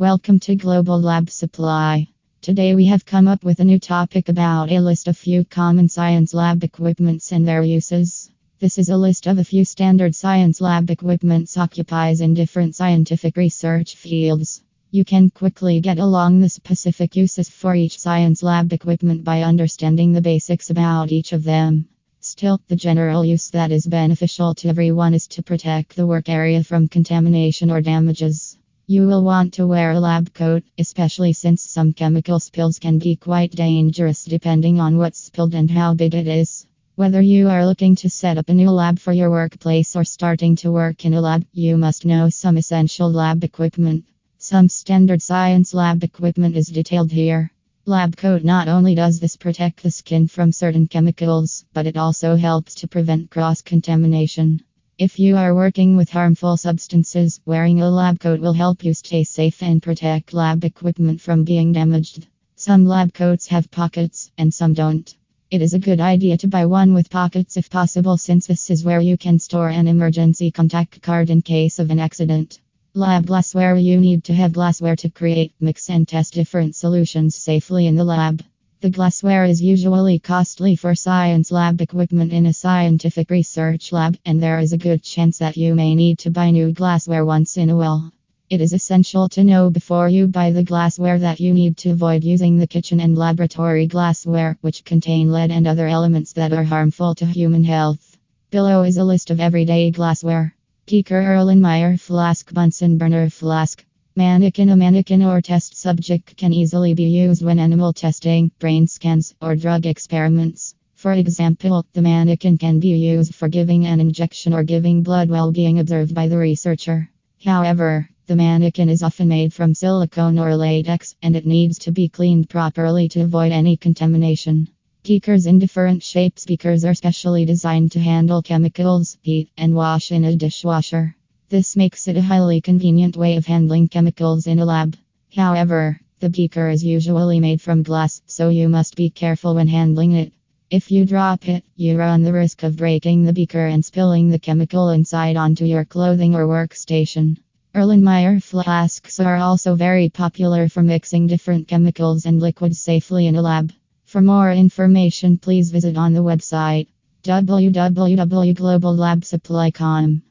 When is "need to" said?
74.00-74.34, 85.96-86.30, 91.54-91.90